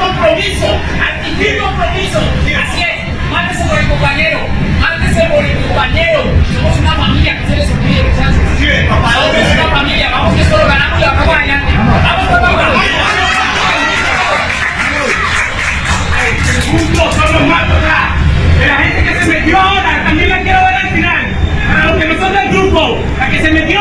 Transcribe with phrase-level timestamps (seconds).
[0.00, 0.66] compromiso,
[0.98, 2.18] adquirir compromiso.
[2.18, 4.40] Así es, mándese por el compañero,
[4.80, 6.22] mándese por el compañero.
[6.54, 8.36] Somos una familia, que se les olvide, muchachos.
[8.88, 11.72] Somos una familia, vamos que esto lo ganamos y vamos adelante.
[11.76, 12.84] Vamos, vamos, vamos.
[16.70, 18.08] Juntos somos más, ¿verdad?
[18.58, 21.26] De la gente que se metió ahora, también la quiero ver al final.
[21.68, 23.80] Para los que no son del grupo, la que se metió,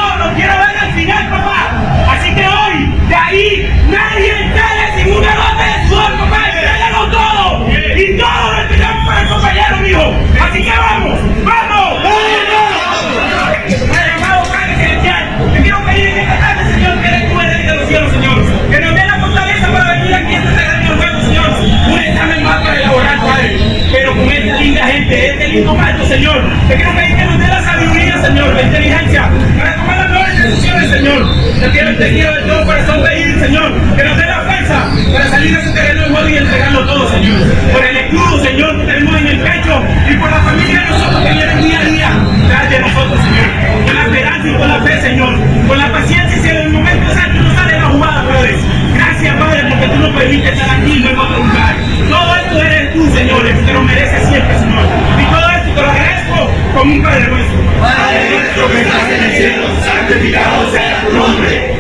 [32.00, 35.60] Te quiero, de todo corazón pedir, Señor, que nos dé la fuerza para salir de
[35.60, 37.40] ese terreno de juego y entregarlo todo, Señor.
[37.74, 41.24] Por el escudo, Señor, que tenemos en el pecho y por la familia de nosotros
[41.24, 42.10] que vienen día a día
[42.48, 43.86] tras de nosotros, Señor.
[43.86, 45.34] Con la esperanza y con la fe, Señor.
[45.68, 48.56] Con la paciencia y si en el momento exacto no sale la jugada, Padre.
[48.96, 51.76] Gracias, Padre, porque tú nos permites estar aquí y no en otro lugar.
[52.08, 54.86] Todo esto eres tú, Señor, te lo mereces siempre, Señor.
[55.20, 57.60] Y todo esto te lo agradezco como un Padre nuestro.
[57.82, 59.70] Padre nuestro que estás en el cielo.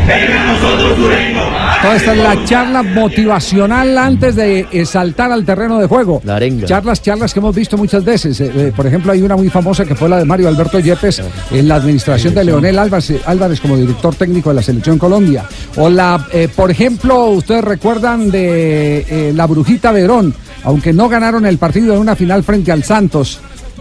[0.09, 1.39] Venga a nosotros tu reino.
[1.83, 6.19] Toda esta es la charla motivacional antes de eh, saltar al terreno de juego.
[6.25, 6.65] La arenga.
[6.65, 8.41] Charlas, charlas que hemos visto muchas veces.
[8.41, 11.21] Eh, eh, por ejemplo, hay una muy famosa que fue la de Mario Alberto Yepes
[11.51, 15.45] en la administración de Leonel Álvarez, Álvarez como director técnico de la Selección Colombia.
[15.77, 21.59] O la, eh, por ejemplo, ustedes recuerdan de la Brujita Verón, aunque no ganaron el
[21.59, 23.39] partido en una final frente al Santos.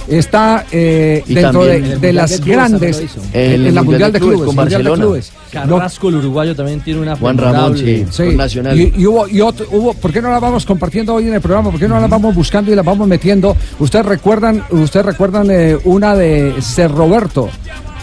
[0.09, 5.07] Está eh, dentro de, las de grandes en, la Mundial de Clubes, con Barcelona.
[5.53, 8.31] Carrasco, el uruguayo, también tiene una Juan Ramón, formidable- sí.
[8.31, 8.79] Sí, Nacional.
[8.79, 11.41] Y, y hubo, y otro- hubo, ¿por qué no la vamos compartiendo hoy en el
[11.41, 11.71] programa?
[11.71, 13.57] ¿Por qué no la vamos buscando y la vamos metiendo?
[13.79, 17.49] Ustedes recuerdan, ustedes recuerdan eh, una de Ser Roberto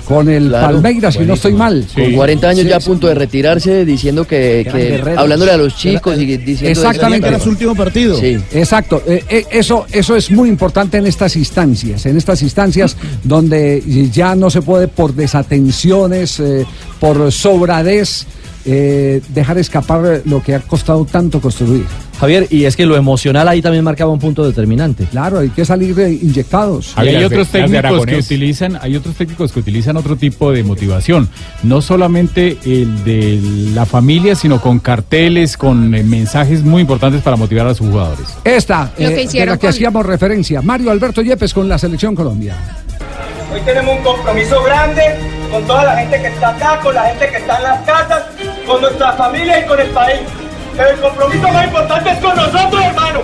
[0.05, 1.85] con el Claro, Palmeiras, si no estoy mal.
[1.93, 2.88] Con 40 años Sí, ya a sí.
[2.88, 7.27] punto de retirarse, diciendo que, que hablándole a los chicos y diciendo Exactamente.
[7.27, 8.17] Era su último partido.
[8.19, 8.38] Sí.
[8.53, 9.01] Exacto.
[9.07, 14.35] Eh, eh, eso, eso es muy importante en estas instancias, en estas instancias donde ya
[14.35, 16.66] no se puede por desatenciones, eh,
[16.99, 18.25] por sobradez,
[18.65, 21.85] eh, dejar escapar lo que ha costado tanto construir.
[22.19, 25.03] Javier, y es que lo emocional ahí también marcaba un punto determinante.
[25.05, 26.93] Claro, hay que salir de inyectados.
[26.97, 31.29] Y hay otros técnicos que utilizan, hay otros técnicos que utilizan otro tipo de motivación,
[31.63, 33.39] no solamente el de
[33.73, 38.27] la familia, sino con carteles, con eh, mensajes muy importantes para motivar a sus jugadores.
[38.45, 41.67] Esta, Lo que eh, de hicieron la que con- hacíamos referencia, Mario Alberto Yepes con
[41.67, 42.55] la Selección Colombia.
[43.53, 45.01] Hoy tenemos un compromiso grande
[45.51, 48.23] con toda la gente que está acá, con la gente que está en las casas,
[48.65, 50.21] con nuestra familia y con el país.
[50.77, 53.21] El compromiso más importante es con nosotros, hermano.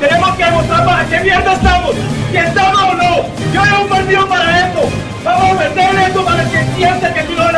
[0.00, 1.94] Tenemos que demostrar para qué mierda estamos.
[2.30, 3.16] Si estamos o no.
[3.52, 4.80] Yo era un partido para esto.
[5.24, 7.56] Vamos a meter esto para que sienta que tú no van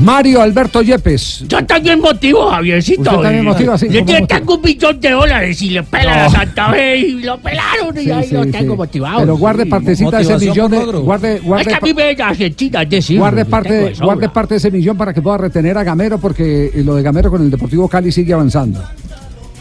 [0.00, 1.44] Mario Alberto Yepes.
[1.48, 3.02] Yo también motivo, Javiercito.
[3.02, 6.18] Usted también motiva, sí, Yo ¿cómo te- tengo un millón de dólares y le pelan
[6.18, 6.24] No.
[6.24, 8.50] a Santa Fe y lo pelaron y Sí, ahí sí, lo sí.
[8.50, 9.20] tengo motivado.
[9.20, 12.82] Pero guarde partecita de ese millón de, guarde, Es guarde, que a mí me Argentina,
[12.82, 15.84] es decir, guarde yo parte, guarde parte de ese millón para que pueda retener a
[15.84, 18.82] Gamero porque lo de Gamero con el Deportivo Cali sigue avanzando.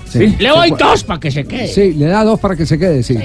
[0.09, 0.35] Sí.
[0.39, 1.67] Le doy dos para que se quede.
[1.67, 3.15] Sí, le da dos para que se quede, sí.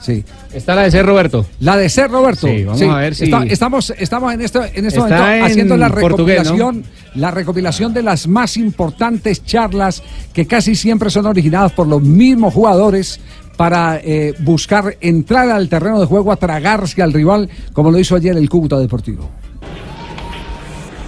[0.00, 0.24] Sí.
[0.54, 1.44] Está la de ser Roberto.
[1.60, 2.46] La de ser Roberto.
[2.46, 5.76] Sí, vamos a ver si- Está- estamos, estamos en este, en este momento en haciendo
[5.76, 6.84] la recopilación,
[7.16, 12.54] la recopilación de las más importantes charlas que casi siempre son originadas por los mismos
[12.54, 13.20] jugadores
[13.56, 18.14] para eh, buscar entrar al terreno de juego a tragarse al rival, como lo hizo
[18.14, 19.28] ayer el Cúcuta Deportivo.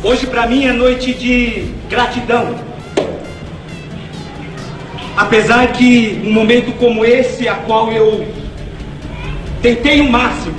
[0.02, 2.56] Hoje para mim é noite de gratidão.
[5.16, 8.24] Apesar que um momento como esse, a qual eu
[9.62, 10.54] tentei o máximo,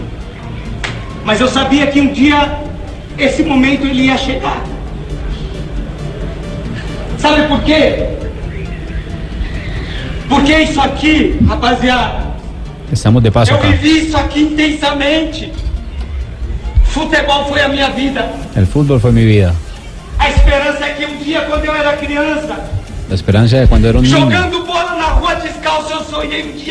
[1.24, 2.60] mas eu sabia que um dia
[3.18, 4.64] esse momento ele ia chegar.
[7.18, 8.08] Sabe por quê?
[10.28, 12.32] Porque isso aqui, rapaziada,
[12.92, 13.68] Estamos de paso eu acá.
[13.68, 15.52] vivi isso aqui intensamente.
[16.86, 18.30] Futebol foi a minha vida.
[18.56, 19.54] El fútbol fue mi vida.
[20.20, 22.56] A esperança é que um dia, quando eu era criança,
[23.10, 26.58] La esperanza de cuando era un niño, jogando bola na rua descalço, eu sonhei um
[26.58, 26.71] dia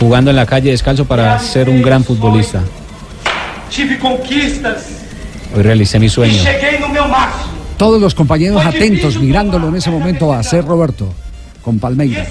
[0.00, 2.62] Jugando en la calle descalzo para ser un gran futbolista.
[3.68, 5.00] Tive conquistas
[5.54, 6.42] Hoy realicé mi sueño.
[7.76, 11.12] Todos los compañeros atentos mirándolo en ese momento a ser Roberto
[11.62, 12.28] con Palmeiras.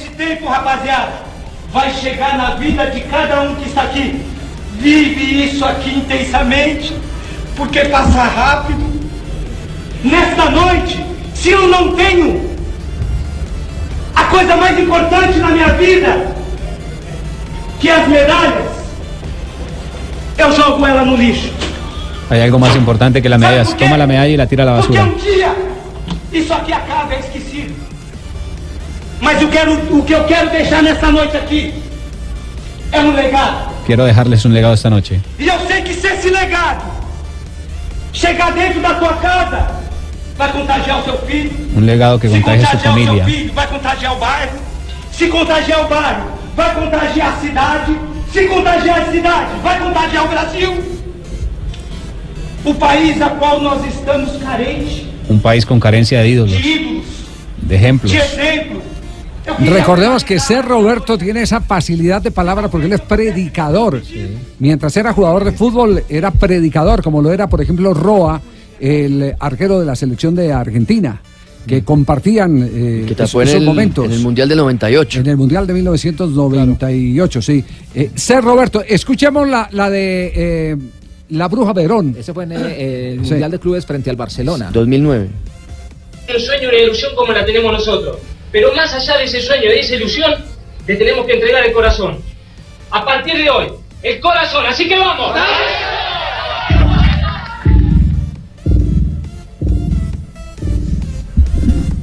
[4.81, 6.93] Vive isso aqui intensamente,
[7.57, 8.79] porque passa rápido.
[10.03, 11.03] Nesta noite,
[11.35, 12.49] se eu não tenho
[14.15, 16.38] a coisa mais importante na minha vida,
[17.79, 18.71] que as medalhas,
[20.37, 21.49] eu jogo ela no lixo.
[22.29, 23.63] Hay algo más importante que la medalla.
[23.63, 23.85] ¿Sabe por qué?
[23.85, 25.15] Toma la medalla y la tira a la Porque basura.
[25.15, 25.55] um dia
[26.31, 27.73] isso aqui acaba, é esquecido.
[29.19, 31.73] Mas eu quero, o que eu quero deixar nessa noite aqui
[32.91, 33.69] é um legado.
[33.85, 35.19] Quiero dejarles un legado esta noche.
[35.39, 36.83] E eu sei que se esse legado
[38.13, 39.71] chegar dentro da tua casa,
[40.37, 41.51] vai contagiar o seu filho.
[41.75, 44.59] Un legado que Se contagie a su contagiar o seu filho, vai contagiar o bairro.
[45.11, 46.23] Se contagiar o bairro,
[46.55, 47.97] vai contagiar a cidade.
[48.31, 50.83] Se contagiar a cidade, vai contagiar o Brasil.
[52.63, 57.05] O país a qual nós estamos carentes Un país con carencia de de ídolos, ídolos,
[57.61, 58.11] de ejemplos.
[58.11, 58.83] de exemplos.
[59.59, 64.01] Recordemos que ser Roberto tiene esa facilidad de palabra porque él es predicador.
[64.59, 68.41] Mientras era jugador de fútbol, era predicador, como lo era, por ejemplo, Roa,
[68.79, 71.21] el arquero de la selección de Argentina,
[71.67, 74.05] que compartían eh, Que tapó en esos el, momentos.
[74.05, 75.19] en el Mundial del 98.
[75.19, 77.63] En el Mundial de 1998, sí.
[77.93, 80.77] Eh, ser Roberto, escuchemos la, la de eh,
[81.29, 82.15] la Bruja Verón.
[82.17, 83.31] Ese fue en eh, el Sí.
[83.31, 84.69] Mundial de Clubes frente al Barcelona.
[84.71, 85.29] 2009.
[86.33, 88.17] un sueño y una ilusión como la tenemos nosotros.
[88.51, 90.33] Pero más allá de ese sueño, de esa ilusión,
[90.87, 92.17] le tenemos que entregar el corazón.
[92.91, 93.67] A partir de hoy,
[94.01, 94.65] el corazón.
[94.65, 95.35] Así que vamos.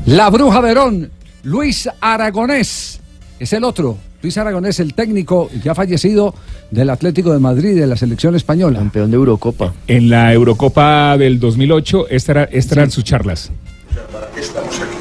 [0.06, 1.10] La Bruja Verón,
[1.42, 3.00] Luis Aragonés,
[3.38, 3.98] es el otro.
[4.22, 6.34] Luis Aragonés, el técnico que ha fallecido
[6.70, 8.78] del Atlético de Madrid, de la selección española.
[8.78, 9.72] Campeón de Eurocopa.
[9.86, 13.50] En la Eurocopa del 2008, esta era- estas eran sus charlas.
[14.12, 14.96] ¿Para qué estamos aquí?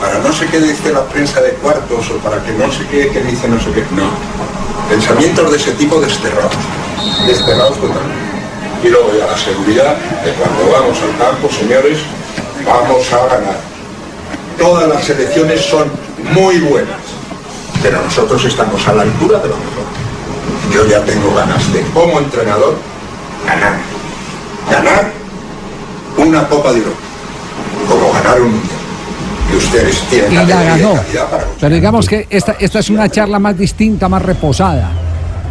[0.00, 3.08] Para no sé qué dice la prensa de cuartos o para que no sé qué,
[3.12, 3.82] qué dice no sé qué.
[3.94, 4.08] No.
[4.88, 6.52] Pensamientos de ese tipo desterrados.
[7.26, 8.24] Desterrados totalmente.
[8.84, 11.98] Y luego ya la seguridad de cuando vamos al campo, señores,
[12.66, 13.73] vamos a ganar.
[14.58, 15.88] Todas las selecciones son
[16.32, 17.00] muy buenas,
[17.82, 19.84] pero nosotros estamos a la altura de lo mejor.
[20.72, 22.76] Yo ya tengo ganas de, como entrenador,
[23.46, 23.76] ganar.
[24.70, 25.12] Ganar
[26.16, 26.96] una Copa de Europa
[27.88, 28.78] como ganar un mundial.
[29.52, 30.94] Y ustedes tienen Y la ganó.
[31.30, 34.90] para Pero digamos que esta, esta es una charla más distinta, más reposada.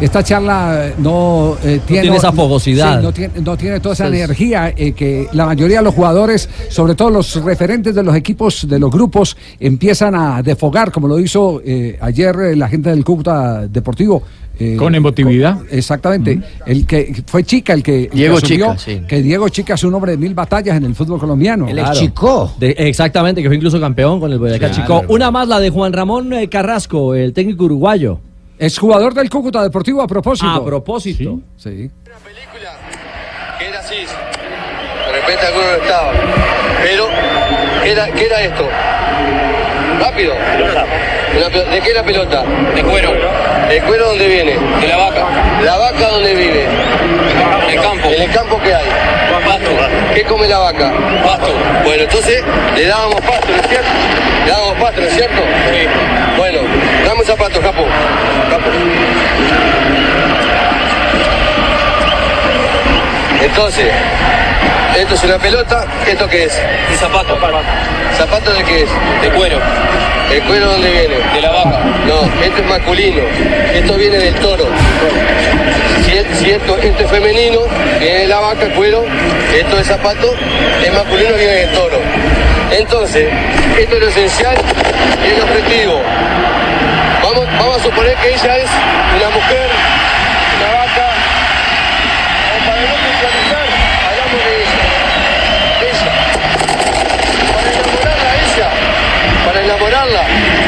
[0.00, 2.98] Esta charla eh, no eh, tiene, tiene esa fogosidad.
[2.98, 5.94] Sí, no, tiene, no tiene toda esa Entonces- energía eh, que la mayoría de los
[5.94, 11.06] jugadores, sobre todo los referentes de los equipos, de los grupos, empiezan a defogar, como
[11.08, 14.22] lo hizo eh, ayer la gente del Cúcuta Deportivo.
[14.58, 15.58] eh, Con emotividad.
[15.58, 16.40] con- exactamente.
[16.66, 19.00] El que fue Chica, el que, el Diego asumió Chica, sí.
[19.08, 21.66] que Diego Chica es un hombre de mil batallas en el fútbol colombiano.
[21.66, 22.52] Claro.
[22.58, 24.74] De- exactamente, que fue incluso campeón con el Boyacá Claro.
[25.02, 25.12] Chico.
[25.12, 28.20] Una más, la de Juan Ramón Carrasco, el técnico uruguayo.
[28.58, 30.48] Es jugador del Cúcuta Deportivo a propósito.
[30.48, 31.40] A propósito.
[31.56, 31.90] Sí.
[33.58, 33.96] que era así.
[33.96, 36.12] De repente alguno no estaba.
[36.82, 37.06] Pero,
[37.82, 38.68] ¿qué era, qué era esto?
[40.00, 40.34] Rápido.
[41.34, 42.44] ¿De qué era pelota?
[42.74, 43.12] De cuero.
[43.68, 44.52] ¿De cuero dónde viene?
[44.80, 45.26] De la vaca.
[45.64, 46.64] ¿La vaca dónde vive?
[46.64, 48.08] En el campo.
[48.08, 48.84] ¿En el campo qué hay?
[49.44, 49.70] Pasto.
[50.14, 50.92] ¿Qué come la vaca?
[51.24, 51.52] Pasto.
[51.84, 52.42] Bueno, entonces
[52.76, 53.88] le dábamos pasto, ¿no es cierto?
[54.44, 55.42] Le dábamos pasto, ¿no es cierto?
[55.72, 55.88] Sí.
[56.36, 56.58] Bueno,
[57.04, 57.84] dame un zapato, capo.
[58.50, 58.70] Capo.
[63.42, 63.86] Entonces,
[64.96, 66.62] esto es una pelota, ¿esto qué es?
[66.90, 67.36] Un zapato.
[68.16, 68.90] ¿Zapato de qué es?
[69.20, 69.58] De cuero.
[70.32, 71.14] ¿El cuero dónde viene?
[71.34, 71.78] De la vaca.
[72.06, 73.22] No, esto es masculino.
[73.72, 74.66] Esto viene del toro.
[76.04, 77.60] Si, es- si esto, esto es femenino,
[78.00, 79.04] viene de la vaca, cuero.
[79.56, 80.34] Esto es zapato,
[80.84, 81.98] es masculino, viene del toro.
[82.76, 83.28] Entonces,
[83.78, 84.56] esto es lo esencial
[85.24, 86.00] y el objetivo.
[87.22, 88.68] Vamos, vamos a suponer que ella es
[89.16, 89.68] una mujer,
[90.58, 91.06] una vaca,
[92.50, 93.66] o para no puntualizar,
[94.10, 94.82] hablamos de ella.
[95.88, 96.12] Ella.
[97.54, 98.68] Para enamorarla a ella.
[99.46, 100.22] Para enamorarla.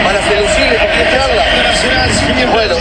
[0.05, 1.45] Para seducirla, conquistarla.
[2.53, 2.75] Bueno,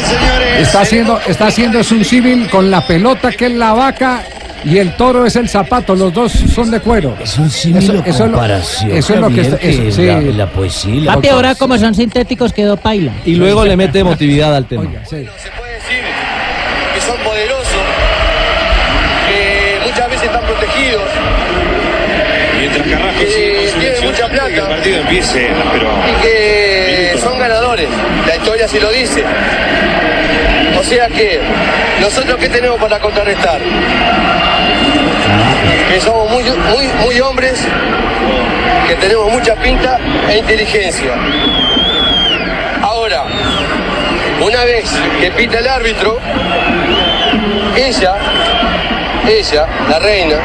[0.66, 4.24] Está haciendo, está haciendo es un civil con la pelota que es la vaca
[4.66, 5.96] y el toro es el zapato.
[5.96, 7.16] Los dos son de cuero.
[7.22, 10.32] Es un símil o comparación, Eso es lo que eso, que sí.
[10.34, 11.02] la- poesía.
[11.02, 13.12] la Papi, ahora como son sintéticos quedó paila.
[13.26, 14.84] Y luego le mete emotividad al tema.
[14.84, 15.06] que
[17.02, 17.66] son poderosos,
[19.30, 21.02] que muchas veces están protegidos,
[22.58, 26.22] Mientras Carrasco que sigue con su tienen mucha que el plata partido empiece, pero y
[26.24, 26.85] que
[27.26, 27.88] son ganadores.
[28.28, 29.24] La historia sí lo dice.
[30.80, 31.40] O sea que,
[32.00, 33.60] ¿nosotros qué tenemos para contrarrestar?
[35.92, 37.66] Que somos muy, muy, muy hombres,
[38.88, 39.98] que tenemos mucha pinta
[40.30, 41.14] e inteligencia.
[42.84, 43.24] Ahora,
[44.42, 44.86] una vez
[45.20, 46.20] que pita el árbitro,
[47.76, 48.14] ella
[49.28, 50.36] ella, la reina,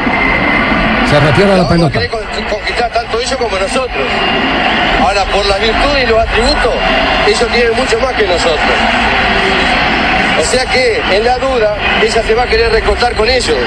[1.07, 1.99] Se refiere a la pelota.
[2.09, 4.03] con- conquistar tanto ellos como nosotros.
[5.01, 6.73] Ahora, por las virtudes y los atributos,
[7.27, 8.59] ellos tienen mucho más que nosotros.
[10.39, 13.57] O sea que, en la duda, ella se va a querer recortar con ellos.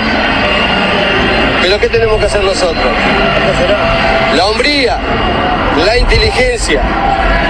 [1.63, 2.85] Pero ¿qué tenemos que hacer nosotros?
[4.37, 4.99] La hombría,
[5.85, 6.81] la inteligencia.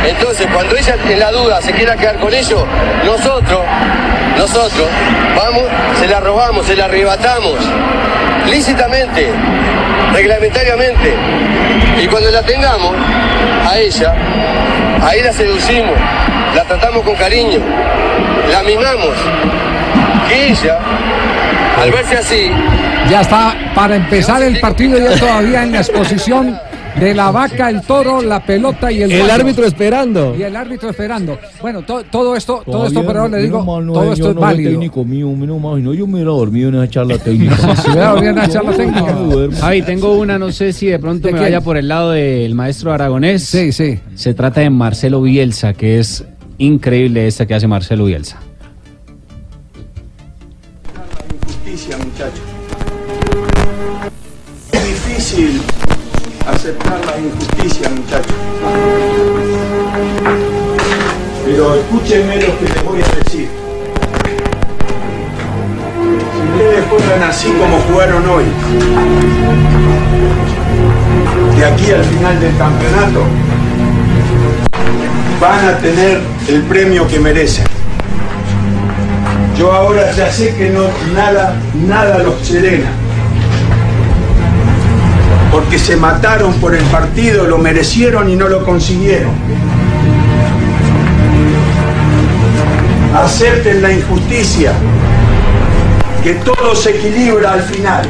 [0.07, 2.65] Entonces, cuando ella en la duda se quiera quedar con ellos,
[3.05, 3.61] nosotros,
[4.37, 4.89] nosotros,
[5.37, 5.65] vamos,
[5.99, 7.59] se la robamos, se la arrebatamos,
[8.51, 9.31] lícitamente,
[10.13, 11.15] reglamentariamente.
[12.03, 12.95] Y cuando la tengamos,
[13.69, 14.15] a ella,
[15.03, 15.95] ahí la seducimos,
[16.55, 17.61] la tratamos con cariño,
[18.51, 19.15] la mimamos.
[20.29, 20.79] Que ella,
[21.81, 22.51] al verse así,
[23.11, 26.59] Ya está para empezar el partido y él todavía en la exposición
[27.01, 30.35] de la vaca, el toro, la pelota y el El árbitro esperando.
[30.39, 31.39] Y el árbitro esperando.
[31.61, 34.29] Bueno, to- todo esto, todo esto, Todavía perdón, le digo, mal no todo es- esto
[34.31, 34.71] es no válido.
[34.71, 37.57] técnico mío, menos mal, no, yo me hubiera dormido en esa charla técnica.
[37.77, 39.17] Se hubiera dormido en esa charla técnica.
[39.61, 41.51] Javi, tengo una, no sé si de pronto ¿De me quién?
[41.53, 43.43] vaya por el lado del maestro aragonés.
[43.45, 43.99] Sí, sí.
[44.15, 46.25] Se trata de Marcelo Bielsa, que es
[46.59, 48.39] increíble esta que hace Marcelo Bielsa.
[51.47, 52.41] Justicia, muchachos.
[54.73, 55.61] Es difícil
[56.65, 58.33] aceptar la injusticia, muchachos.
[61.45, 63.49] Pero escúchenme lo que les voy a decir.
[66.33, 68.45] Si ustedes juegan así como jugaron hoy,
[71.59, 73.25] de aquí al final del campeonato,
[75.39, 77.67] van a tener el premio que merecen.
[79.59, 81.57] Yo ahora ya sé que no nada,
[81.87, 83.04] nada los serena.
[85.75, 89.33] Porque se mataron por el partido, lo merecieron y no lo consiguieron.
[93.13, 94.73] Acepten la injusticia,
[96.23, 98.07] que todo se equilibra al final.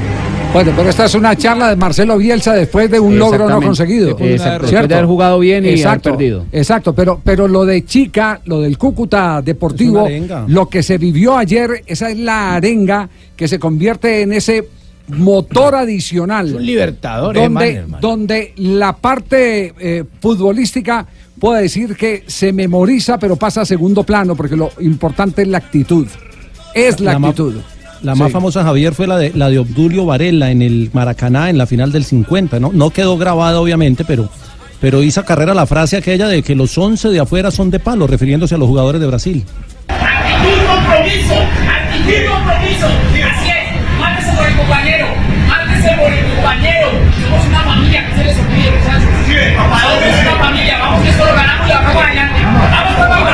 [0.53, 4.09] Bueno, pero esta es una charla de Marcelo Bielsa después de un logro no conseguido.
[4.09, 4.67] Después de haber- ¿Cierto?
[4.67, 6.45] después de haber jugado bien y haber exacto, perdido.
[6.53, 10.07] Exacto, pero, pero lo de Chica, lo del Cúcuta Deportivo,
[10.49, 14.69] lo que se vivió ayer, esa es la arenga que se convierte en ese
[15.09, 16.55] motor adicional.
[16.55, 17.99] un libertador, eh, man, donde, hermano.
[18.01, 21.07] donde la parte eh, futbolística
[21.39, 25.59] puedo decir que se memoriza, pero pasa a segundo plano, porque lo importante es la
[25.59, 26.07] actitud.
[26.75, 27.55] Es la, actitud.
[28.03, 28.33] La más Sí.
[28.33, 31.93] famosa, Javier, fue la de, la de Obdulio Varela en el Maracaná en la final
[31.93, 32.71] del 50, ¿no?
[32.73, 34.29] No quedó grabada, obviamente, pero,
[34.81, 38.07] pero hizo carrera la frase aquella de que los 11 de afuera son de palo,
[38.07, 39.45] refiriéndose a los jugadores de Brasil.
[39.89, 42.87] Actitud, compromiso, actitud, compromiso.
[42.87, 43.64] Así es,
[43.99, 45.07] mándese por el compañero,
[45.49, 46.91] mándese por el compañero.
[47.23, 49.09] Somos una familia, que se les olvide, muchachos.
[49.57, 52.41] Somos una familia, vamos que esto lo ganamos y lo vamos adelante.
[52.45, 53.29] Vamos, vamos.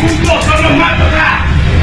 [0.00, 0.96] Juntos son los más.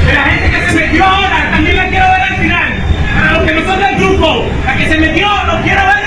[0.05, 2.73] De la gente que se metió ahora, también la quiero ver al final.
[3.15, 6.02] Para los que no son del grupo, la que se metió, lo quiero ver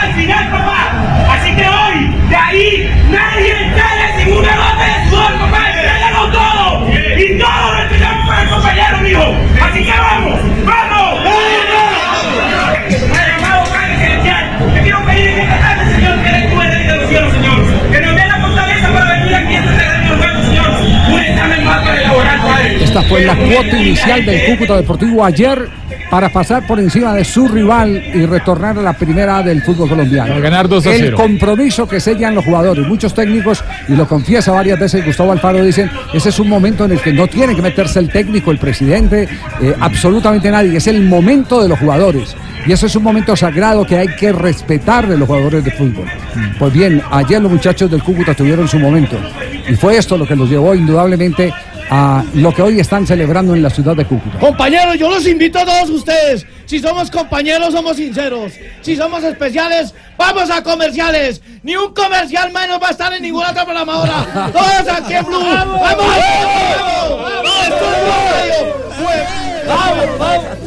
[23.09, 25.69] fue la cuota inicial del Cúcuta Deportivo ayer
[26.11, 30.29] para pasar por encima de su rival y retornar a la primera del fútbol colombiano.
[30.29, 31.17] Para ganar 2 a El 0.
[31.17, 32.87] compromiso que sellan los jugadores.
[32.87, 36.93] Muchos técnicos, y lo confiesa varias veces Gustavo Alfaro, dicen, ese es un momento en
[36.93, 39.29] el que no tiene que meterse el técnico, el presidente,
[39.61, 40.77] eh, absolutamente nadie.
[40.77, 42.37] Es el momento de los jugadores.
[42.67, 46.07] Y eso es un momento sagrado que hay que respetar de los jugadores de fútbol.
[46.59, 49.17] Pues bien, ayer los muchachos del Cúcuta tuvieron su momento.
[49.69, 51.53] Y fue esto lo que los llevó indudablemente
[51.91, 54.39] a lo que hoy están celebrando en la ciudad de Cúcuta.
[54.39, 56.47] Compañeros, yo los invito a todos ustedes.
[56.67, 58.53] Si somos compañeros, somos sinceros.
[58.83, 61.41] Si somos especiales, vamos a comerciales.
[61.63, 64.51] Ni un comercial menos va a estar en ninguna otra programadora.
[64.53, 65.39] Todos aquí en Blue.
[65.39, 65.81] ¡Vamos!
[65.81, 66.07] ¡Vamos!
[66.97, 67.43] ¡Vamos!
[67.43, 67.69] ¡Vamos!
[69.69, 70.19] ¡Vamos!
[70.19, 70.66] ¡Vamos!